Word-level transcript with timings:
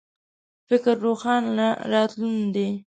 فکر 0.69 0.95
روښانه 1.05 1.69
راتلون 1.91 2.83